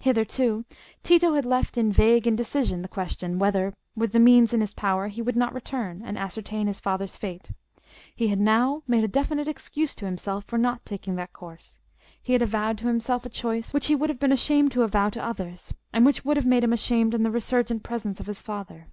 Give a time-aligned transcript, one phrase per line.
[0.00, 0.66] Hitherto
[1.02, 5.08] Tito had left in vague indecision the question whether, with the means in his power,
[5.08, 7.50] he would not return, and ascertain his father's fate;
[8.14, 11.78] he had now made a definite excuse to himself for not taking that course;
[12.22, 15.08] he had avowed to himself a choice which he would have been ashamed to avow
[15.08, 18.42] to others, and which would have made him ashamed in the resurgent presence of his
[18.42, 18.88] father.